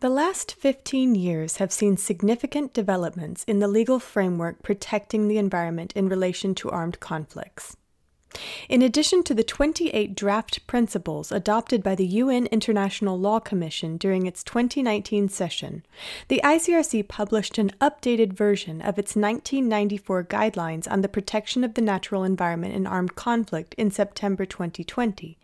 The 0.00 0.08
last 0.08 0.54
15 0.54 1.16
years 1.16 1.56
have 1.56 1.72
seen 1.72 1.96
significant 1.96 2.72
developments 2.72 3.42
in 3.48 3.58
the 3.58 3.66
legal 3.66 3.98
framework 3.98 4.62
protecting 4.62 5.26
the 5.26 5.38
environment 5.38 5.92
in 5.96 6.08
relation 6.08 6.54
to 6.54 6.70
armed 6.70 7.00
conflicts. 7.00 7.76
In 8.68 8.82
addition 8.82 9.22
to 9.24 9.34
the 9.34 9.42
28 9.42 10.14
draft 10.14 10.66
principles 10.66 11.32
adopted 11.32 11.82
by 11.82 11.94
the 11.94 12.06
UN 12.06 12.46
International 12.46 13.18
Law 13.18 13.40
Commission 13.40 13.96
during 13.96 14.26
its 14.26 14.44
2019 14.44 15.28
session, 15.28 15.84
the 16.28 16.40
ICRC 16.44 17.08
published 17.08 17.58
an 17.58 17.70
updated 17.80 18.32
version 18.32 18.80
of 18.82 18.98
its 18.98 19.16
1994 19.16 20.24
guidelines 20.24 20.90
on 20.90 21.00
the 21.00 21.08
protection 21.08 21.64
of 21.64 21.74
the 21.74 21.82
natural 21.82 22.24
environment 22.24 22.74
in 22.74 22.86
armed 22.86 23.14
conflict 23.14 23.74
in 23.74 23.90
September 23.90 24.44
2020, 24.44 25.38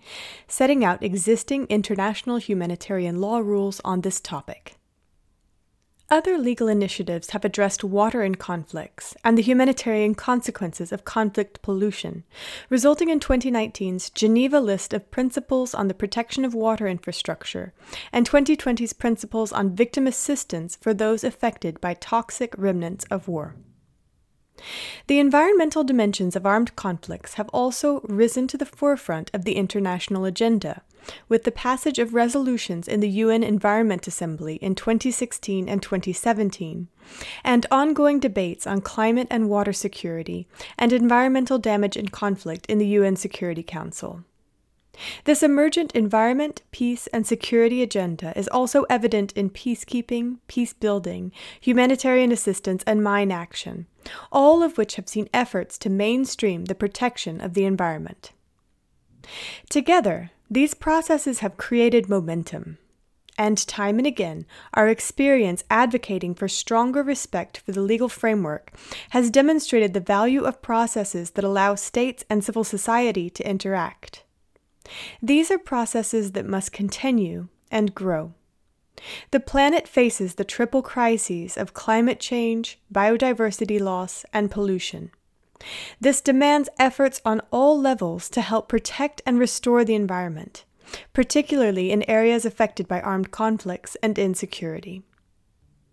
setting 0.47 0.85
out 0.85 1.03
existing 1.03 1.67
international 1.69 2.37
humanitarian 2.37 3.21
law 3.21 3.39
rules 3.39 3.81
on 3.85 4.03
this 4.03 4.21
topic. 4.21 4.77
Other 6.11 6.37
legal 6.37 6.69
initiatives 6.69 7.31
have 7.31 7.47
addressed 7.47 7.83
water 7.83 8.23
in 8.23 8.35
conflicts 8.35 9.17
and 9.25 9.39
the 9.39 9.43
humanitarian 9.43 10.15
consequences 10.15 10.93
of 10.93 11.05
conflict 11.07 11.63
pollution, 11.63 12.25
resulting 12.69 13.09
in 13.09 13.21
2019's 13.21 14.11
Geneva 14.11 14.61
List 14.61 14.93
of 14.93 15.11
Principles 15.11 15.75
on 15.75 15.89
the 15.89 15.95
Protection 15.95 16.45
of 16.45 16.53
Water 16.53 16.87
Infrastructure 16.87 17.73
and 18.13 18.29
2020's 18.29 18.93
Principles 18.93 19.51
on 19.51 19.75
Victim 19.75 20.07
Assistance 20.07 20.77
for 20.77 20.93
Those 20.93 21.25
Affected 21.25 21.81
by 21.81 21.95
Toxic 21.95 22.55
Remnants 22.59 23.07
of 23.11 23.27
War. 23.27 23.55
The 25.07 25.19
environmental 25.19 25.85
dimensions 25.85 26.37
of 26.37 26.47
armed 26.47 26.77
conflicts 26.77 27.35
have 27.35 27.49
also 27.49 28.01
risen 28.03 28.47
to 28.49 28.57
the 28.57 28.67
forefront 28.67 29.31
of 29.35 29.45
the 29.45 29.57
international 29.57 30.25
agenda, 30.25 30.83
with 31.29 31.45
the 31.45 31.53
passage 31.53 31.99
of 31.99 32.15
resolutions 32.15 32.89
in 32.89 33.01
the 33.01 33.09
UN 33.09 33.43
Environment 33.43 34.07
Assembly 34.07 34.57
in 34.57 34.75
2016 34.75 35.69
and 35.69 35.83
2017, 35.83 36.89
and 37.43 37.67
ongoing 37.71 38.21
debates 38.21 38.67
on 38.67 38.81
climate 38.81 39.29
and 39.31 39.51
water 39.51 39.73
security 39.73 40.47
and 40.79 40.93
environmental 40.93 41.59
damage 41.59 41.97
in 41.97 42.09
conflict 42.09 42.65
in 42.67 42.79
the 42.79 42.87
UN 42.89 43.17
Security 43.17 43.63
Council. 43.63 44.25
This 45.25 45.43
emergent 45.43 45.93
environment, 45.93 46.63
peace, 46.71 47.07
and 47.09 47.27
security 47.27 47.83
agenda 47.83 48.37
is 48.39 48.49
also 48.49 48.85
evident 48.91 49.33
in 49.33 49.51
peacekeeping, 49.51 50.39
peace 50.47 50.73
building, 50.73 51.33
humanitarian 51.61 52.33
assistance, 52.33 52.85
and 52.87 53.03
mine 53.03 53.33
action, 53.33 53.87
all 54.31 54.63
of 54.63 54.79
which 54.79 54.97
have 54.97 55.09
seen 55.09 55.29
efforts 55.33 55.79
to 55.79 55.91
mainstream 55.91 56.67
the 56.67 56.75
protection 56.75 57.41
of 57.41 57.55
the 57.55 57.65
environment. 57.65 58.33
Together, 59.71 60.31
these 60.51 60.75
processes 60.75 61.41
have 61.41 61.57
created 61.57 62.09
momentum. 62.09 62.79
And 63.37 63.59
time 63.67 63.99
and 63.99 64.07
again, 64.07 64.47
our 64.75 64.89
experience 64.89 65.65
advocating 65.69 66.35
for 66.35 66.47
stronger 66.47 67.03
respect 67.03 67.59
for 67.59 67.73
the 67.73 67.81
legal 67.81 68.09
framework 68.09 68.73
has 69.11 69.31
demonstrated 69.31 69.93
the 69.93 70.01
value 70.01 70.43
of 70.45 70.63
processes 70.63 71.33
that 71.33 71.45
allow 71.45 71.75
states 71.75 72.25
and 72.31 72.45
civil 72.45 72.63
society 72.63 73.29
to 73.31 73.49
interact. 73.49 74.24
These 75.23 75.51
are 75.51 75.59
processes 75.59 76.33
that 76.33 76.47
must 76.47 76.73
continue 76.73 77.49
and 77.71 77.95
grow. 77.95 78.35
The 79.31 79.41
planet 79.41 79.89
faces 79.89 80.35
the 80.35 80.45
triple 80.45 80.83
crises 80.83 81.57
of 81.57 81.75
climate 81.75 82.21
change, 82.21 82.79
biodiversity 82.93 83.81
loss, 83.81 84.25
and 84.33 84.51
pollution. 84.51 85.11
This 86.01 86.21
demands 86.21 86.69
efforts 86.79 87.21
on 87.25 87.41
all 87.51 87.79
levels 87.79 88.29
to 88.31 88.41
help 88.41 88.69
protect 88.69 89.23
and 89.27 89.39
restore 89.39 89.85
the 89.85 89.95
environment, 89.95 90.65
particularly 91.13 91.91
in 91.91 92.09
areas 92.09 92.45
affected 92.45 92.87
by 92.87 93.01
armed 93.01 93.31
conflicts 93.31 93.97
and 94.03 94.19
insecurity. 94.19 95.03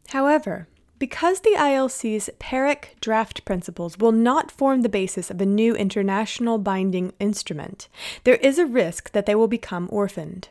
However, 0.10 0.68
because 1.02 1.40
the 1.40 1.56
ILC's 1.58 2.30
PERAC 2.38 2.90
draft 3.02 3.44
principles 3.44 3.98
will 3.98 4.12
not 4.12 4.52
form 4.52 4.84
the 4.84 4.88
basis 4.88 5.32
of 5.32 5.42
a 5.42 5.48
new 5.48 5.76
international 5.76 6.60
binding 6.60 7.12
instrument, 7.20 7.88
there 8.24 8.36
is 8.36 8.60
a 8.60 8.68
risk 8.68 9.12
that 9.12 9.26
they 9.26 9.34
will 9.34 9.48
become 9.48 9.90
orphaned. 9.92 10.50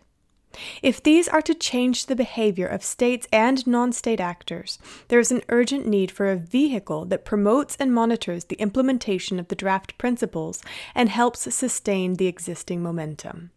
If 0.83 1.01
these 1.01 1.29
are 1.29 1.41
to 1.43 1.55
change 1.55 2.07
the 2.07 2.17
behavior 2.17 2.67
of 2.67 2.83
states 2.83 3.29
and 3.33 3.65
non 3.65 3.93
state 3.93 4.19
actors, 4.19 4.81
there 5.07 5.21
is 5.21 5.31
an 5.31 5.43
urgent 5.51 5.87
need 5.87 6.11
for 6.11 6.27
a 6.29 6.37
vehicle 6.37 7.05
that 7.05 7.25
promotes 7.25 7.77
and 7.77 7.95
monitors 7.95 8.47
the 8.47 8.57
implementation 8.57 9.39
of 9.39 9.47
the 9.47 9.55
draft 9.55 9.97
principles 9.99 10.65
and 10.97 11.11
helps 11.11 11.55
sustain 11.55 12.15
the 12.15 12.27
existing 12.27 12.83
momentum. 12.83 13.53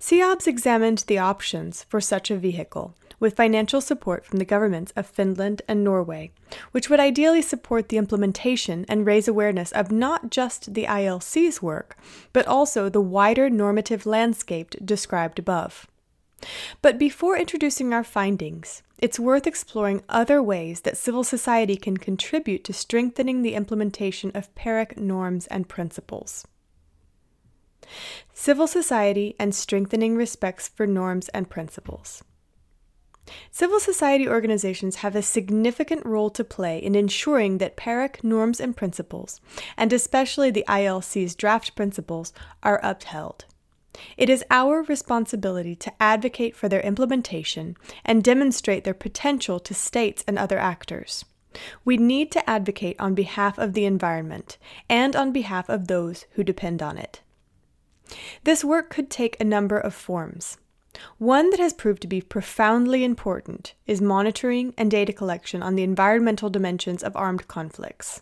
CEOBS 0.00 0.48
examined 0.48 1.04
the 1.06 1.18
options 1.18 1.84
for 1.84 2.00
such 2.00 2.32
a 2.32 2.36
vehicle, 2.36 2.96
with 3.20 3.36
financial 3.36 3.80
support 3.80 4.24
from 4.24 4.38
the 4.38 4.44
governments 4.44 4.92
of 4.96 5.06
Finland 5.06 5.62
and 5.66 5.82
Norway, 5.82 6.30
which 6.72 6.88
would 6.88 7.00
ideally 7.00 7.42
support 7.42 7.88
the 7.88 7.96
implementation 7.96 8.84
and 8.88 9.06
raise 9.06 9.28
awareness 9.28 9.72
of 9.72 9.90
not 9.90 10.30
just 10.30 10.74
the 10.74 10.84
ILC's 10.84 11.60
work, 11.62 11.96
but 12.32 12.46
also 12.46 12.88
the 12.88 13.00
wider 13.00 13.50
normative 13.50 14.06
landscape 14.06 14.74
described 14.84 15.38
above. 15.38 15.86
But 16.82 16.98
before 16.98 17.36
introducing 17.36 17.92
our 17.92 18.04
findings, 18.04 18.82
it's 18.98 19.18
worth 19.18 19.46
exploring 19.46 20.02
other 20.08 20.42
ways 20.42 20.80
that 20.82 20.96
civil 20.96 21.24
society 21.24 21.76
can 21.76 21.96
contribute 21.96 22.64
to 22.64 22.72
strengthening 22.72 23.42
the 23.42 23.54
implementation 23.54 24.30
of 24.34 24.54
PERAC 24.54 24.96
norms 24.96 25.46
and 25.48 25.68
principles. 25.68 26.46
Civil 28.32 28.66
society 28.66 29.34
and 29.38 29.54
strengthening 29.54 30.14
respects 30.16 30.68
for 30.68 30.86
norms 30.86 31.28
and 31.30 31.48
principles. 31.48 32.22
Civil 33.50 33.80
society 33.80 34.28
organizations 34.28 34.96
have 34.96 35.14
a 35.14 35.22
significant 35.22 36.04
role 36.06 36.30
to 36.30 36.44
play 36.44 36.78
in 36.78 36.94
ensuring 36.94 37.58
that 37.58 37.76
PERAC 37.76 38.22
norms 38.24 38.60
and 38.60 38.76
principles, 38.76 39.40
and 39.76 39.92
especially 39.92 40.50
the 40.50 40.64
ILC's 40.68 41.34
draft 41.34 41.74
principles, 41.74 42.32
are 42.62 42.80
upheld. 42.82 43.44
It 44.16 44.30
is 44.30 44.44
our 44.50 44.82
responsibility 44.82 45.74
to 45.76 45.92
advocate 46.00 46.54
for 46.54 46.68
their 46.68 46.80
implementation 46.80 47.76
and 48.04 48.22
demonstrate 48.22 48.84
their 48.84 48.94
potential 48.94 49.58
to 49.60 49.74
states 49.74 50.24
and 50.26 50.38
other 50.38 50.58
actors. 50.58 51.24
We 51.84 51.96
need 51.96 52.30
to 52.32 52.48
advocate 52.48 52.96
on 53.00 53.14
behalf 53.14 53.58
of 53.58 53.72
the 53.72 53.84
environment 53.84 54.58
and 54.88 55.16
on 55.16 55.32
behalf 55.32 55.68
of 55.68 55.88
those 55.88 56.26
who 56.32 56.44
depend 56.44 56.82
on 56.82 56.98
it. 56.98 57.22
This 58.44 58.64
work 58.64 58.90
could 58.90 59.10
take 59.10 59.38
a 59.40 59.44
number 59.44 59.78
of 59.78 59.94
forms. 59.94 60.58
One 61.18 61.50
that 61.50 61.60
has 61.60 61.72
proved 61.72 62.02
to 62.02 62.08
be 62.08 62.20
profoundly 62.20 63.04
important 63.04 63.74
is 63.86 64.00
monitoring 64.00 64.74
and 64.76 64.90
data 64.90 65.12
collection 65.12 65.62
on 65.62 65.74
the 65.74 65.82
environmental 65.82 66.50
dimensions 66.50 67.02
of 67.02 67.16
armed 67.16 67.46
conflicts. 67.48 68.20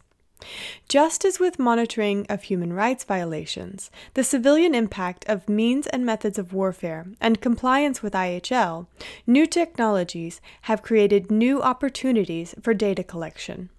Just 0.88 1.24
as 1.24 1.40
with 1.40 1.58
monitoring 1.58 2.26
of 2.28 2.44
human 2.44 2.72
rights 2.72 3.04
violations, 3.04 3.90
the 4.14 4.22
civilian 4.22 4.74
impact 4.74 5.24
of 5.28 5.48
means 5.48 5.86
and 5.86 6.04
methods 6.04 6.38
of 6.38 6.52
warfare 6.52 7.06
and 7.20 7.40
compliance 7.40 8.02
with 8.02 8.12
IHL, 8.12 8.86
new 9.26 9.46
technologies 9.46 10.40
have 10.62 10.82
created 10.82 11.30
new 11.30 11.62
opportunities 11.62 12.54
for 12.60 12.74
data 12.74 13.02
collection. 13.02 13.70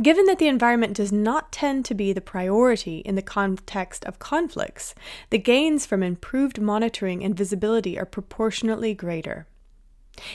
Given 0.00 0.26
that 0.26 0.38
the 0.38 0.48
environment 0.48 0.96
does 0.96 1.12
not 1.12 1.52
tend 1.52 1.84
to 1.86 1.94
be 1.94 2.12
the 2.12 2.20
priority 2.20 2.98
in 2.98 3.14
the 3.14 3.22
context 3.22 4.04
of 4.04 4.18
conflicts, 4.18 4.94
the 5.30 5.38
gains 5.38 5.86
from 5.86 6.02
improved 6.02 6.60
monitoring 6.60 7.24
and 7.24 7.36
visibility 7.36 7.98
are 7.98 8.04
proportionately 8.04 8.94
greater. 8.94 9.46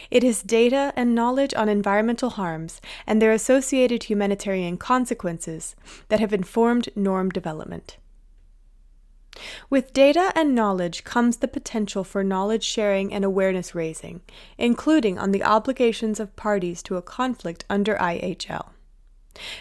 It 0.10 0.24
is 0.24 0.42
data 0.42 0.92
and 0.96 1.14
knowledge 1.14 1.54
on 1.54 1.70
environmental 1.70 2.32
harms 2.32 2.82
and 3.06 3.22
their 3.22 3.32
associated 3.32 4.04
humanitarian 4.04 4.78
consequences 4.78 5.76
that 6.10 6.20
have 6.20 6.34
informed 6.34 6.90
norm 6.96 7.30
development. 7.30 7.98
With 9.70 9.94
data 9.94 10.32
and 10.36 10.56
knowledge 10.56 11.04
comes 11.04 11.38
the 11.38 11.48
potential 11.48 12.04
for 12.04 12.24
knowledge 12.24 12.64
sharing 12.64 13.14
and 13.14 13.24
awareness 13.24 13.76
raising, 13.76 14.22
including 14.58 15.20
on 15.20 15.32
the 15.32 15.44
obligations 15.44 16.20
of 16.20 16.36
parties 16.36 16.82
to 16.84 16.98
a 16.98 17.04
conflict 17.04 17.64
under 17.70 17.96
IHL. 17.98 18.70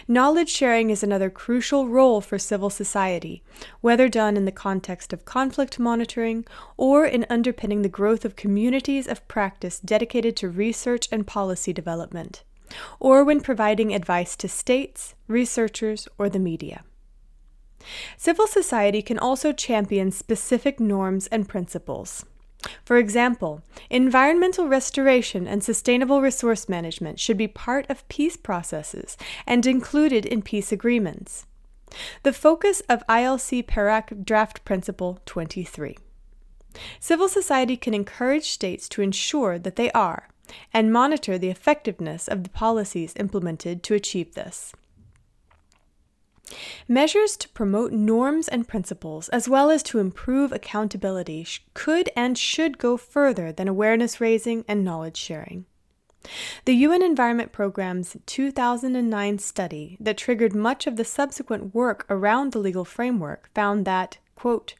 Knowledge 0.07 0.49
sharing 0.49 0.89
is 0.89 1.03
another 1.03 1.29
crucial 1.29 1.87
role 1.87 2.21
for 2.21 2.39
civil 2.39 2.69
society, 2.69 3.43
whether 3.81 4.09
done 4.09 4.37
in 4.37 4.45
the 4.45 4.51
context 4.51 5.13
of 5.13 5.25
conflict 5.25 5.79
monitoring 5.79 6.45
or 6.77 7.05
in 7.05 7.25
underpinning 7.29 7.81
the 7.81 7.89
growth 7.89 8.25
of 8.25 8.35
communities 8.35 9.07
of 9.07 9.27
practice 9.27 9.79
dedicated 9.79 10.35
to 10.37 10.49
research 10.49 11.07
and 11.11 11.27
policy 11.27 11.73
development, 11.73 12.43
or 12.99 13.23
when 13.23 13.41
providing 13.41 13.93
advice 13.93 14.35
to 14.35 14.47
states, 14.47 15.15
researchers, 15.27 16.07
or 16.17 16.29
the 16.29 16.39
media. 16.39 16.83
Civil 18.17 18.47
society 18.47 19.01
can 19.01 19.19
also 19.19 19.53
champion 19.53 20.11
specific 20.11 20.79
norms 20.79 21.27
and 21.27 21.47
principles. 21.47 22.25
For 22.87 22.95
example, 22.95 23.63
environmental 23.89 24.69
restoration 24.69 25.45
and 25.45 25.61
sustainable 25.61 26.21
resource 26.21 26.69
management 26.69 27.19
should 27.19 27.35
be 27.35 27.49
part 27.49 27.85
of 27.89 28.07
peace 28.07 28.37
processes 28.37 29.17
and 29.45 29.65
included 29.65 30.25
in 30.25 30.41
peace 30.41 30.71
agreements. 30.71 31.45
The 32.23 32.31
focus 32.31 32.81
of 32.87 33.05
ILC 33.07 33.67
PERAC 33.67 34.23
Draft 34.23 34.63
Principle 34.63 35.19
23. 35.25 35.97
Civil 37.01 37.27
society 37.27 37.75
can 37.75 37.93
encourage 37.93 38.51
states 38.51 38.87
to 38.87 39.01
ensure 39.01 39.59
that 39.59 39.75
they 39.75 39.91
are, 39.91 40.29
and 40.73 40.93
monitor 40.93 41.37
the 41.37 41.49
effectiveness 41.49 42.29
of 42.29 42.43
the 42.43 42.49
policies 42.49 43.13
implemented 43.17 43.83
to 43.83 43.95
achieve 43.95 44.33
this. 44.33 44.71
Measures 46.87 47.35
to 47.37 47.49
promote 47.49 47.91
norms 47.91 48.47
and 48.47 48.67
principles, 48.67 49.29
as 49.29 49.49
well 49.49 49.69
as 49.69 49.83
to 49.83 49.99
improve 49.99 50.51
accountability, 50.51 51.45
could 51.73 52.09
and 52.15 52.37
should 52.37 52.77
go 52.77 52.97
further 52.97 53.51
than 53.51 53.67
awareness 53.67 54.21
raising 54.21 54.63
and 54.67 54.83
knowledge 54.83 55.17
sharing. 55.17 55.65
The 56.65 56.75
UN 56.75 57.03
Environment 57.03 57.51
Programme's 57.51 58.17
2009 58.25 59.39
study 59.39 59.97
that 59.99 60.17
triggered 60.17 60.55
much 60.55 60.87
of 60.87 60.95
the 60.95 61.05
subsequent 61.05 61.73
work 61.73 62.05
around 62.09 62.51
the 62.51 62.59
legal 62.59 62.85
framework 62.85 63.49
found 63.53 63.85
that, 63.85 64.17
quote, 64.35 64.73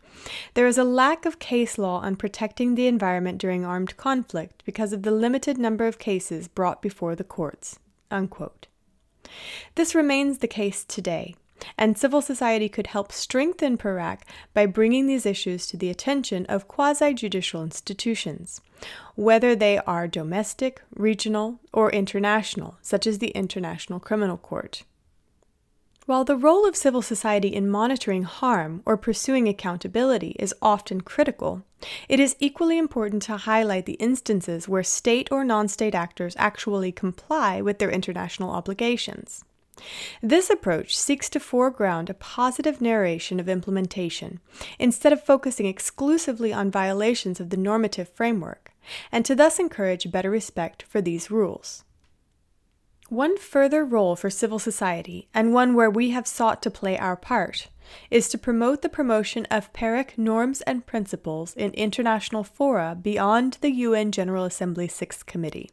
there 0.55 0.67
is 0.67 0.77
a 0.77 0.83
lack 0.83 1.25
of 1.25 1.39
case 1.39 1.77
law 1.77 1.99
on 1.99 2.15
protecting 2.15 2.75
the 2.75 2.87
environment 2.87 3.37
during 3.37 3.63
armed 3.63 3.95
conflict 3.97 4.63
because 4.65 4.93
of 4.93 5.03
the 5.03 5.11
limited 5.11 5.57
number 5.57 5.87
of 5.87 5.99
cases 5.99 6.47
brought 6.47 6.81
before 6.81 7.15
the 7.15 7.23
courts. 7.23 7.79
Unquote. 8.09 8.67
This 9.75 9.93
remains 9.93 10.39
the 10.39 10.47
case 10.47 10.83
today, 10.83 11.35
and 11.77 11.97
civil 11.97 12.21
society 12.21 12.69
could 12.69 12.87
help 12.87 13.11
strengthen 13.11 13.77
PERAC 13.77 14.21
by 14.53 14.65
bringing 14.65 15.07
these 15.07 15.25
issues 15.25 15.67
to 15.67 15.77
the 15.77 15.89
attention 15.89 16.45
of 16.47 16.67
quasi 16.67 17.13
judicial 17.13 17.63
institutions, 17.63 18.61
whether 19.15 19.55
they 19.55 19.77
are 19.79 20.07
domestic, 20.07 20.81
regional, 20.95 21.59
or 21.73 21.91
international, 21.91 22.77
such 22.81 23.07
as 23.07 23.19
the 23.19 23.29
International 23.29 23.99
Criminal 23.99 24.37
Court. 24.37 24.83
While 26.07 26.23
the 26.23 26.37
role 26.37 26.65
of 26.65 26.77
civil 26.77 27.01
society 27.01 27.49
in 27.49 27.69
monitoring 27.69 28.23
harm 28.23 28.81
or 28.85 28.95
pursuing 28.95 29.49
accountability 29.49 30.37
is 30.39 30.55
often 30.61 31.01
critical, 31.01 31.63
it 32.07 32.17
is 32.17 32.37
equally 32.39 32.77
important 32.77 33.23
to 33.23 33.35
highlight 33.35 33.85
the 33.85 33.93
instances 33.93 34.69
where 34.69 34.83
state 34.83 35.27
or 35.33 35.43
non 35.43 35.67
state 35.67 35.93
actors 35.93 36.33
actually 36.39 36.93
comply 36.93 37.61
with 37.61 37.79
their 37.79 37.91
international 37.91 38.51
obligations. 38.51 39.43
This 40.21 40.49
approach 40.49 40.97
seeks 40.97 41.29
to 41.29 41.39
foreground 41.39 42.09
a 42.09 42.13
positive 42.13 42.81
narration 42.81 43.39
of 43.39 43.49
implementation, 43.49 44.39
instead 44.79 45.13
of 45.13 45.23
focusing 45.23 45.65
exclusively 45.65 46.51
on 46.51 46.71
violations 46.71 47.39
of 47.39 47.49
the 47.49 47.57
normative 47.57 48.09
framework, 48.09 48.71
and 49.11 49.25
to 49.25 49.35
thus 49.35 49.59
encourage 49.59 50.11
better 50.11 50.29
respect 50.29 50.83
for 50.83 51.01
these 51.01 51.31
rules. 51.31 51.83
One 53.09 53.37
further 53.37 53.85
role 53.85 54.17
for 54.17 54.29
civil 54.29 54.59
society, 54.59 55.29
and 55.33 55.53
one 55.53 55.75
where 55.75 55.89
we 55.89 56.09
have 56.09 56.27
sought 56.27 56.61
to 56.63 56.69
play 56.69 56.97
our 56.97 57.15
part, 57.15 57.69
is 58.11 58.27
to 58.29 58.37
promote 58.37 58.81
the 58.81 58.89
promotion 58.89 59.45
of 59.49 59.71
PERAC 59.71 60.17
norms 60.17 60.59
and 60.61 60.85
principles 60.85 61.55
in 61.55 61.71
international 61.71 62.43
fora 62.43 62.97
beyond 63.01 63.59
the 63.61 63.71
UN 63.71 64.11
General 64.11 64.43
Assembly 64.43 64.89
Sixth 64.89 65.25
Committee. 65.25 65.71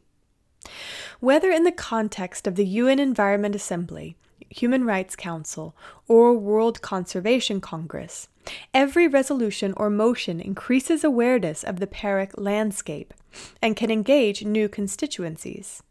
Whether 1.19 1.51
in 1.51 1.63
the 1.63 1.71
context 1.71 2.47
of 2.47 2.55
the 2.55 2.65
UN 2.65 2.99
Environment 2.99 3.55
Assembly, 3.55 4.15
Human 4.49 4.85
Rights 4.85 5.15
Council, 5.15 5.75
or 6.07 6.33
World 6.33 6.81
Conservation 6.81 7.61
Congress, 7.61 8.27
every 8.73 9.07
resolution 9.07 9.73
or 9.77 9.89
motion 9.89 10.39
increases 10.39 11.03
awareness 11.03 11.63
of 11.63 11.79
the 11.79 11.87
PERAC 11.87 12.37
landscape 12.37 13.13
and 13.61 13.75
can 13.75 13.91
engage 13.91 14.45
new 14.45 14.69
constituencies. 14.69 15.83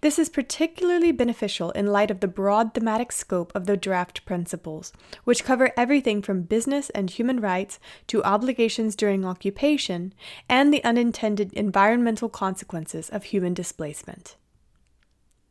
This 0.00 0.18
is 0.18 0.28
particularly 0.28 1.12
beneficial 1.12 1.70
in 1.72 1.86
light 1.86 2.10
of 2.10 2.20
the 2.20 2.28
broad 2.28 2.74
thematic 2.74 3.12
scope 3.12 3.52
of 3.54 3.66
the 3.66 3.76
draft 3.76 4.24
principles, 4.24 4.92
which 5.24 5.44
cover 5.44 5.72
everything 5.76 6.22
from 6.22 6.42
business 6.42 6.90
and 6.90 7.10
human 7.10 7.40
rights 7.40 7.78
to 8.08 8.24
obligations 8.24 8.96
during 8.96 9.24
occupation 9.24 10.12
and 10.48 10.72
the 10.72 10.84
unintended 10.84 11.52
environmental 11.52 12.28
consequences 12.28 13.10
of 13.10 13.24
human 13.24 13.54
displacement. 13.54 14.36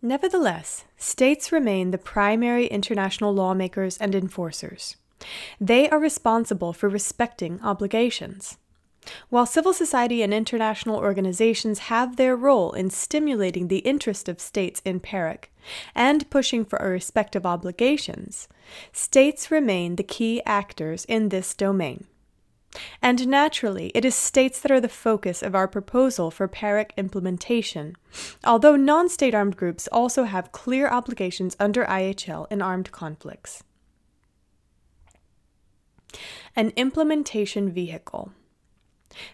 Nevertheless, 0.01 0.85
states 0.97 1.51
remain 1.51 1.91
the 1.91 1.97
primary 1.97 2.67
international 2.67 3.33
lawmakers 3.33 3.97
and 3.97 4.15
enforcers. 4.15 4.95
They 5.59 5.89
are 5.89 5.99
responsible 5.99 6.71
for 6.71 6.87
respecting 6.87 7.59
obligations. 7.61 8.57
While 9.29 9.45
civil 9.45 9.73
society 9.73 10.21
and 10.21 10.33
international 10.33 10.97
organizations 10.97 11.79
have 11.79 12.15
their 12.15 12.35
role 12.35 12.73
in 12.73 12.89
stimulating 12.89 13.67
the 13.67 13.79
interest 13.79 14.27
of 14.27 14.41
states 14.41 14.81
in 14.83 14.99
PERAC 14.99 15.49
and 15.95 16.29
pushing 16.29 16.65
for 16.65 16.77
a 16.77 16.89
respect 16.89 17.35
of 17.35 17.45
obligations, 17.45 18.47
states 18.91 19.51
remain 19.51 19.95
the 19.95 20.03
key 20.03 20.41
actors 20.45 21.05
in 21.05 21.29
this 21.29 21.53
domain. 21.53 22.07
And 23.01 23.27
naturally, 23.27 23.91
it 23.95 24.05
is 24.05 24.13
states 24.13 24.59
that 24.61 24.71
are 24.71 24.81
the 24.81 24.89
focus 24.89 25.41
of 25.41 25.55
our 25.55 25.67
proposal 25.67 26.29
for 26.29 26.47
PERAC 26.47 26.91
implementation, 26.97 27.95
although 28.43 28.75
non 28.75 29.09
state 29.09 29.33
armed 29.33 29.57
groups 29.57 29.87
also 29.91 30.25
have 30.25 30.51
clear 30.51 30.87
obligations 30.87 31.55
under 31.59 31.85
IHL 31.85 32.45
in 32.51 32.61
armed 32.61 32.91
conflicts. 32.91 33.63
An 36.55 36.71
implementation 36.75 37.71
vehicle. 37.71 38.33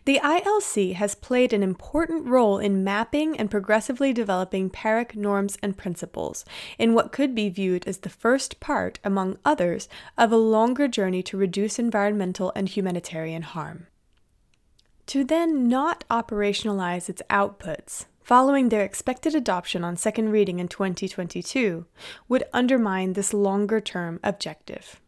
The 0.06 0.20
ILC 0.24 0.94
has 0.94 1.16
played 1.16 1.52
an 1.52 1.62
important 1.62 2.28
role 2.28 2.60
in 2.60 2.84
mapping 2.84 3.38
and 3.38 3.52
progressively 3.52 4.14
developing 4.14 4.70
PERAC 4.70 5.16
norms 5.16 5.58
and 5.62 5.78
principles 5.78 6.46
in 6.80 6.94
what 6.94 7.12
could 7.12 7.36
be 7.36 7.50
viewed 7.50 7.86
as 7.88 7.98
the 7.98 8.10
first 8.10 8.60
part, 8.60 9.00
among 9.04 9.38
others, 9.44 9.90
of 10.18 10.32
a 10.32 10.38
longer 10.38 10.88
journey 10.88 11.22
to 11.24 11.38
reduce 11.38 11.78
environmental 11.78 12.54
and 12.56 12.70
humanitarian 12.70 13.42
harm. 13.42 13.88
To 15.08 15.24
then 15.24 15.68
not 15.68 16.04
operationalize 16.10 17.10
its 17.10 17.22
outputs, 17.30 18.06
following 18.24 18.70
their 18.70 18.84
expected 18.84 19.36
adoption 19.36 19.84
on 19.84 19.98
second 19.98 20.32
reading 20.32 20.60
in 20.60 20.68
2022, 20.68 21.86
would 22.28 22.44
undermine 22.54 23.14
this 23.14 23.34
longer 23.34 23.80
term 23.80 24.20
objective. 24.24 25.00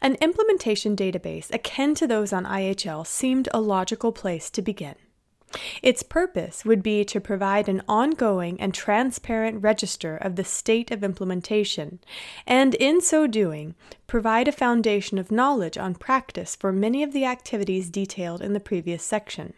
An 0.00 0.14
implementation 0.16 0.96
database 0.96 1.52
akin 1.52 1.94
to 1.96 2.06
those 2.06 2.32
on 2.32 2.44
IHL 2.44 3.06
seemed 3.06 3.48
a 3.52 3.60
logical 3.60 4.12
place 4.12 4.50
to 4.50 4.62
begin. 4.62 4.94
Its 5.82 6.02
purpose 6.02 6.64
would 6.64 6.82
be 6.82 7.04
to 7.04 7.20
provide 7.20 7.68
an 7.68 7.82
ongoing 7.88 8.60
and 8.60 8.74
transparent 8.74 9.62
register 9.62 10.16
of 10.16 10.36
the 10.36 10.44
state 10.44 10.90
of 10.90 11.04
implementation, 11.04 12.00
and 12.46 12.74
in 12.74 13.00
so 13.00 13.26
doing, 13.26 13.74
provide 14.06 14.48
a 14.48 14.52
foundation 14.52 15.18
of 15.18 15.30
knowledge 15.30 15.78
on 15.78 15.94
practice 15.94 16.56
for 16.56 16.72
many 16.72 17.02
of 17.02 17.12
the 17.12 17.24
activities 17.24 17.90
detailed 17.90 18.42
in 18.42 18.52
the 18.52 18.60
previous 18.60 19.04
section. 19.04 19.54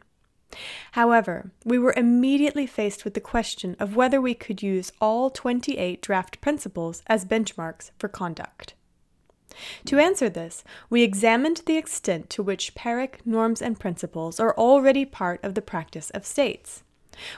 However, 0.92 1.50
we 1.64 1.78
were 1.78 1.94
immediately 1.96 2.66
faced 2.66 3.04
with 3.04 3.14
the 3.14 3.20
question 3.20 3.76
of 3.78 3.96
whether 3.96 4.20
we 4.20 4.34
could 4.34 4.62
use 4.62 4.92
all 5.00 5.30
28 5.30 6.00
draft 6.00 6.40
principles 6.40 7.02
as 7.06 7.24
benchmarks 7.24 7.90
for 7.98 8.08
conduct. 8.08 8.74
To 9.86 9.98
answer 9.98 10.28
this, 10.28 10.64
we 10.90 11.02
examined 11.02 11.62
the 11.66 11.76
extent 11.76 12.30
to 12.30 12.42
which 12.42 12.74
PERAC 12.74 13.20
norms 13.24 13.62
and 13.62 13.78
principles 13.78 14.38
are 14.38 14.56
already 14.56 15.04
part 15.04 15.42
of 15.42 15.54
the 15.54 15.62
practice 15.62 16.10
of 16.10 16.26
states. 16.26 16.82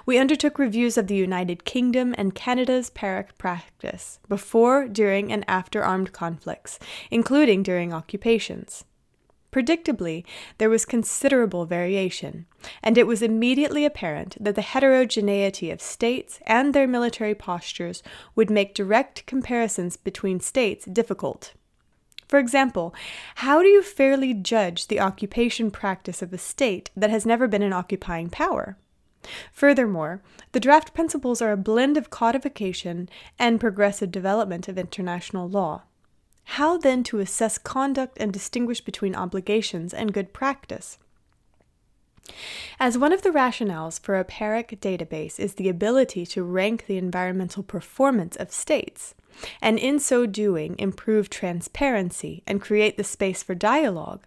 We 0.05 0.19
undertook 0.19 0.59
reviews 0.59 0.99
of 0.99 1.07
the 1.07 1.15
United 1.15 1.65
Kingdom 1.65 2.15
and 2.19 2.35
Canada's 2.35 2.91
PERAC 2.91 3.39
practice 3.39 4.19
before, 4.29 4.87
during, 4.89 5.33
and 5.33 5.45
after 5.49 5.83
armed 5.83 6.13
conflicts, 6.13 6.79
including 7.11 7.63
during 7.63 7.93
occupations. 7.93 8.85
Predictably, 9.53 10.25
there 10.59 10.71
was 10.71 10.85
considerable 10.85 11.65
variation, 11.65 12.47
and 12.85 12.97
it 12.97 13.07
was 13.07 13.21
immediately 13.21 13.85
apparent 13.85 14.37
that 14.39 14.55
the 14.55 14.63
heterogeneity 14.63 15.71
of 15.71 15.81
states 15.81 16.39
and 16.47 16.73
their 16.73 16.87
military 16.87 17.35
postures 17.35 18.03
would 18.37 18.49
make 18.49 18.75
direct 18.75 19.27
comparisons 19.27 19.97
between 19.97 20.39
states 20.39 20.85
difficult. 20.85 21.55
For 22.31 22.39
example, 22.39 22.95
how 23.35 23.61
do 23.61 23.67
you 23.67 23.83
fairly 23.83 24.35
judge 24.35 24.87
the 24.87 25.01
occupation 25.01 25.73
practice 25.73 26.23
of 26.23 26.33
a 26.33 26.39
state 26.39 26.89
that 26.97 27.11
has 27.11 27.27
never 27.27 27.49
been 27.49 27.61
an 27.61 27.73
occupying 27.73 28.31
power? 28.31 28.79
Furthermore, 29.53 30.23
the 30.53 30.61
draft 30.61 30.95
principles 30.95 31.43
are 31.43 31.51
a 31.51 31.57
blend 31.57 31.97
of 31.97 32.11
codification 32.11 33.09
and 33.37 33.59
progressive 33.59 34.13
development 34.13 34.69
of 34.69 34.79
international 34.79 35.49
law. 35.49 35.83
How 36.45 36.79
then 36.79 37.03
to 37.05 37.19
assess 37.19 37.59
conduct 37.59 38.17
and 38.21 38.33
distinguish 38.33 38.81
between 38.81 39.17
obligations 39.17 39.93
and 39.93 40.15
good 40.15 40.33
practice? 40.33 40.99
As 42.79 42.97
one 42.97 43.13
of 43.13 43.23
the 43.23 43.31
rationales 43.31 44.01
for 44.01 44.19
a 44.19 44.25
PERAC 44.25 44.81
database 44.81 45.39
is 45.39 45.55
the 45.55 45.69
ability 45.69 46.25
to 46.27 46.43
rank 46.43 46.87
the 46.87 46.97
environmental 46.97 47.63
performance 47.63 48.37
of 48.37 48.53
states, 48.53 49.15
and 49.61 49.79
in 49.79 49.99
so 49.99 50.27
doing 50.27 50.77
improve 50.79 51.29
transparency 51.29 52.43
and 52.47 52.61
create 52.61 52.97
the 52.97 53.05
space 53.05 53.43
for 53.43 53.55
dialogue, 53.55 54.27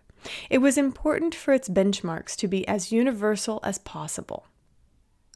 it 0.49 0.59
was 0.59 0.77
important 0.77 1.35
for 1.35 1.53
its 1.53 1.69
benchmarks 1.69 2.35
to 2.37 2.47
be 2.47 2.67
as 2.67 2.91
universal 2.91 3.59
as 3.63 3.77
possible. 3.79 4.47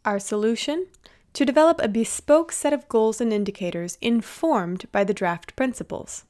Our 0.05 0.19
solution? 0.19 0.87
To 1.33 1.45
develop 1.45 1.79
a 1.81 1.87
bespoke 1.87 2.51
set 2.51 2.73
of 2.73 2.87
goals 2.87 3.21
and 3.21 3.31
indicators 3.33 3.97
informed 4.01 4.91
by 4.91 5.03
the 5.03 5.13
draft 5.13 5.55
principles. 5.55 6.23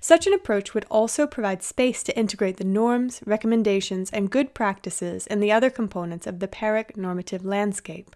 Such 0.00 0.26
an 0.26 0.34
approach 0.34 0.74
would 0.74 0.84
also 0.90 1.26
provide 1.26 1.62
space 1.62 2.02
to 2.02 2.16
integrate 2.16 2.58
the 2.58 2.64
norms, 2.64 3.20
recommendations, 3.24 4.10
and 4.10 4.30
good 4.30 4.54
practices 4.54 5.26
in 5.26 5.40
the 5.40 5.52
other 5.52 5.70
components 5.70 6.26
of 6.26 6.40
the 6.40 6.48
PERAC 6.48 6.96
normative 6.96 7.44
landscape, 7.44 8.14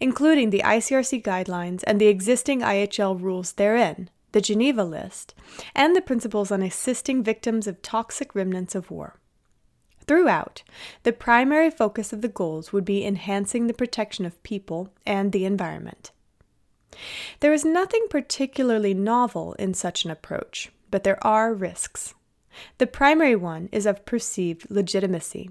including 0.00 0.50
the 0.50 0.62
ICRC 0.64 1.22
guidelines 1.22 1.82
and 1.86 2.00
the 2.00 2.08
existing 2.08 2.60
IHL 2.60 3.20
rules 3.20 3.52
therein, 3.52 4.10
the 4.32 4.40
Geneva 4.40 4.84
List, 4.84 5.34
and 5.74 5.94
the 5.94 6.00
principles 6.00 6.50
on 6.50 6.62
assisting 6.62 7.22
victims 7.22 7.66
of 7.66 7.82
toxic 7.82 8.34
remnants 8.34 8.74
of 8.74 8.90
war. 8.90 9.18
Throughout, 10.06 10.62
the 11.04 11.12
primary 11.12 11.70
focus 11.70 12.12
of 12.12 12.22
the 12.22 12.28
goals 12.28 12.72
would 12.72 12.84
be 12.84 13.04
enhancing 13.04 13.66
the 13.66 13.74
protection 13.74 14.26
of 14.26 14.42
people 14.42 14.88
and 15.06 15.32
the 15.32 15.44
environment. 15.44 16.10
There 17.40 17.52
is 17.52 17.64
nothing 17.64 18.06
particularly 18.10 18.94
novel 18.94 19.54
in 19.54 19.74
such 19.74 20.04
an 20.04 20.10
approach, 20.10 20.70
but 20.92 21.02
there 21.02 21.18
are 21.26 21.52
risks. 21.52 22.14
The 22.78 22.86
primary 22.86 23.34
one 23.34 23.68
is 23.72 23.86
of 23.86 24.04
perceived 24.04 24.70
legitimacy. 24.70 25.50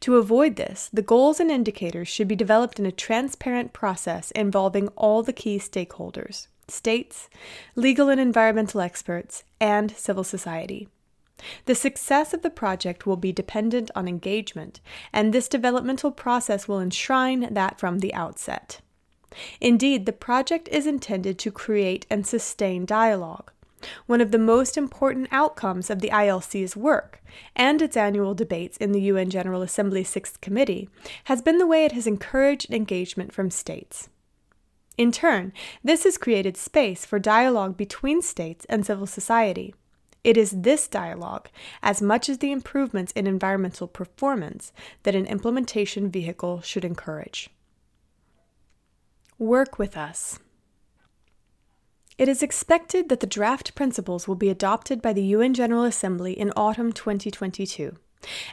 To 0.00 0.16
avoid 0.16 0.56
this, 0.56 0.88
the 0.92 1.02
goals 1.02 1.40
and 1.40 1.50
indicators 1.50 2.08
should 2.08 2.28
be 2.28 2.36
developed 2.36 2.78
in 2.78 2.86
a 2.86 2.92
transparent 2.92 3.72
process 3.72 4.30
involving 4.30 4.88
all 4.96 5.22
the 5.22 5.32
key 5.32 5.58
stakeholders 5.58 6.46
states, 6.66 7.28
legal 7.74 8.08
and 8.08 8.18
environmental 8.18 8.80
experts, 8.80 9.44
and 9.60 9.90
civil 9.90 10.24
society. 10.24 10.88
The 11.66 11.74
success 11.74 12.32
of 12.32 12.40
the 12.40 12.48
project 12.48 13.06
will 13.06 13.18
be 13.18 13.32
dependent 13.32 13.90
on 13.94 14.08
engagement, 14.08 14.80
and 15.12 15.34
this 15.34 15.46
developmental 15.48 16.10
process 16.10 16.66
will 16.66 16.80
enshrine 16.80 17.52
that 17.52 17.78
from 17.78 17.98
the 17.98 18.14
outset. 18.14 18.80
Indeed, 19.60 20.06
the 20.06 20.12
project 20.12 20.68
is 20.68 20.86
intended 20.86 21.38
to 21.40 21.50
create 21.50 22.06
and 22.08 22.26
sustain 22.26 22.86
dialogue, 22.86 23.52
one 24.06 24.20
of 24.20 24.30
the 24.30 24.38
most 24.38 24.76
important 24.76 25.28
outcomes 25.30 25.90
of 25.90 26.00
the 26.00 26.10
ILC's 26.10 26.76
work 26.76 27.22
and 27.56 27.80
its 27.82 27.96
annual 27.96 28.34
debates 28.34 28.76
in 28.76 28.92
the 28.92 29.02
UN 29.02 29.30
General 29.30 29.62
Assembly 29.62 30.04
Sixth 30.04 30.40
Committee 30.40 30.88
has 31.24 31.42
been 31.42 31.58
the 31.58 31.66
way 31.66 31.84
it 31.84 31.92
has 31.92 32.06
encouraged 32.06 32.72
engagement 32.72 33.32
from 33.32 33.50
states. 33.50 34.08
In 34.96 35.10
turn, 35.10 35.52
this 35.82 36.04
has 36.04 36.18
created 36.18 36.56
space 36.56 37.04
for 37.04 37.18
dialogue 37.18 37.76
between 37.76 38.22
states 38.22 38.64
and 38.68 38.86
civil 38.86 39.06
society. 39.06 39.74
It 40.22 40.36
is 40.38 40.52
this 40.62 40.88
dialogue, 40.88 41.48
as 41.82 42.00
much 42.00 42.28
as 42.28 42.38
the 42.38 42.52
improvements 42.52 43.12
in 43.12 43.26
environmental 43.26 43.86
performance, 43.86 44.72
that 45.02 45.14
an 45.14 45.26
implementation 45.26 46.10
vehicle 46.10 46.62
should 46.62 46.84
encourage. 46.84 47.50
Work 49.38 49.78
with 49.78 49.96
us. 49.96 50.38
It 52.16 52.28
is 52.28 52.44
expected 52.44 53.08
that 53.08 53.18
the 53.18 53.26
draft 53.26 53.74
principles 53.74 54.28
will 54.28 54.36
be 54.36 54.48
adopted 54.48 55.02
by 55.02 55.12
the 55.12 55.22
UN 55.22 55.52
General 55.52 55.82
Assembly 55.82 56.32
in 56.32 56.52
autumn 56.56 56.92
2022, 56.92 57.96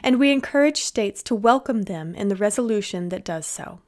and 0.02 0.18
we 0.18 0.32
encourage 0.32 0.82
states 0.82 1.22
to 1.24 1.34
welcome 1.36 1.82
them 1.82 2.12
in 2.16 2.26
the 2.26 2.34
resolution 2.34 3.08
that 3.10 3.24
does 3.24 3.46
so. 3.46 3.80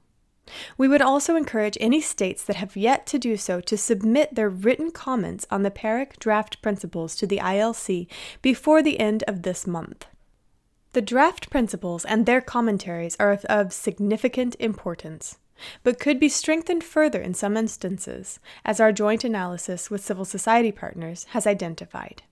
We 0.78 0.87
would 0.87 1.02
also 1.02 1.35
encourage 1.35 1.76
any 1.81 2.00
states 2.00 2.45
that 2.45 2.57
have 2.57 2.76
yet 2.76 3.04
to 3.07 3.19
do 3.19 3.37
so 3.37 3.61
to 3.62 3.76
submit 3.76 4.35
their 4.35 4.49
written 4.49 4.93
comments 4.93 5.45
on 5.50 5.64
the 5.64 5.73
PERAC 5.73 6.21
draft 6.21 6.62
principles 6.62 7.16
to 7.16 7.26
the 7.26 7.38
ILC 7.38 8.07
before 8.43 8.81
the 8.81 9.00
end 9.00 9.25
of 9.26 9.43
this 9.43 9.66
month. 9.66 10.07
The 10.93 11.02
draft 11.02 11.50
principles 11.50 12.04
and 12.04 12.26
their 12.26 12.40
commentaries 12.40 13.16
are 13.19 13.33
of, 13.33 13.45
of 13.47 13.73
significant 13.73 14.54
importance, 14.61 15.38
but 15.83 16.01
could 16.01 16.19
be 16.19 16.29
strengthened 16.29 16.85
further 16.85 17.21
in 17.21 17.35
some 17.35 17.57
instances, 17.57 18.39
as 18.65 18.81
our 18.81 18.93
joint 18.93 19.25
analysis 19.25 19.91
with 19.91 20.05
civil 20.05 20.25
society 20.25 20.73
partners 20.73 21.25
has 21.31 21.47
identified. 21.47 22.23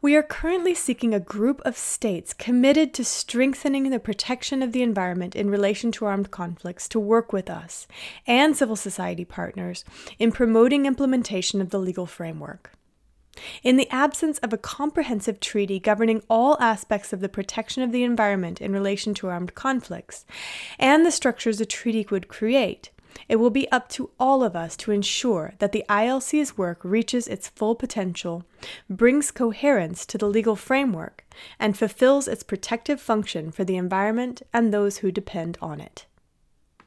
We 0.00 0.14
are 0.14 0.22
currently 0.22 0.74
seeking 0.74 1.12
a 1.12 1.20
group 1.20 1.60
of 1.64 1.76
states 1.76 2.32
committed 2.32 2.94
to 2.94 3.04
strengthening 3.04 3.90
the 3.90 3.98
protection 3.98 4.62
of 4.62 4.72
the 4.72 4.82
environment 4.82 5.34
in 5.34 5.50
relation 5.50 5.90
to 5.92 6.04
armed 6.04 6.30
conflicts 6.30 6.88
to 6.90 7.00
work 7.00 7.32
with 7.32 7.50
us 7.50 7.88
and 8.26 8.56
civil 8.56 8.76
society 8.76 9.24
partners 9.24 9.84
in 10.18 10.30
promoting 10.30 10.86
implementation 10.86 11.60
of 11.60 11.70
the 11.70 11.80
legal 11.80 12.06
framework. 12.06 12.77
In 13.62 13.76
the 13.76 13.90
absence 13.90 14.38
of 14.38 14.52
a 14.52 14.58
comprehensive 14.58 15.40
treaty 15.40 15.78
governing 15.78 16.22
all 16.28 16.56
aspects 16.60 17.12
of 17.12 17.20
the 17.20 17.28
protection 17.28 17.82
of 17.82 17.92
the 17.92 18.04
environment 18.04 18.60
in 18.60 18.72
relation 18.72 19.14
to 19.14 19.28
armed 19.28 19.54
conflicts, 19.54 20.24
and 20.78 21.04
the 21.04 21.10
structures 21.10 21.60
a 21.60 21.66
treaty 21.66 22.06
would 22.10 22.28
create, 22.28 22.90
it 23.28 23.36
will 23.36 23.50
be 23.50 23.70
up 23.70 23.88
to 23.90 24.10
all 24.18 24.44
of 24.44 24.54
us 24.54 24.76
to 24.76 24.92
ensure 24.92 25.54
that 25.58 25.72
the 25.72 25.84
ILC's 25.88 26.56
work 26.56 26.80
reaches 26.82 27.26
its 27.26 27.48
full 27.48 27.74
potential, 27.74 28.44
brings 28.88 29.30
coherence 29.30 30.06
to 30.06 30.18
the 30.18 30.28
legal 30.28 30.56
framework, 30.56 31.24
and 31.58 31.76
fulfills 31.76 32.28
its 32.28 32.42
protective 32.42 33.00
function 33.00 33.50
for 33.50 33.64
the 33.64 33.76
environment 33.76 34.42
and 34.52 34.72
those 34.72 34.98
who 34.98 35.10
depend 35.10 35.58
on 35.60 35.80
it. 35.80 36.06